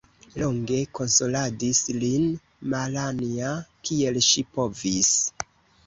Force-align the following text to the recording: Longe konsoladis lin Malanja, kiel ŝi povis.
Longe 0.39 0.79
konsoladis 0.99 1.83
lin 2.05 2.25
Malanja, 2.75 3.55
kiel 3.89 4.23
ŝi 4.33 4.49
povis. 4.59 5.19